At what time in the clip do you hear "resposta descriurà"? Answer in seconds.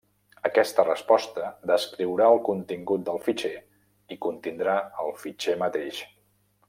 0.85-2.29